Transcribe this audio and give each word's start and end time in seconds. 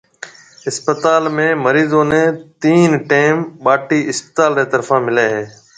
اسپتال 0.69 1.23
۾ 1.39 1.45
مريضون 1.65 2.05
نيَ 2.13 2.23
تين 2.61 2.89
ٽيئم 3.09 3.37
ٻاٽِي 3.63 3.99
اسپتال 4.11 4.51
رِي 4.59 4.65
طرفون 4.71 4.99
مليَ 5.05 5.25
ھيََََ 5.33 5.43